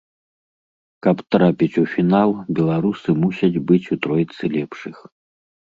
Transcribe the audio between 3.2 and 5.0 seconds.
мусяць быць у тройцы лепшых.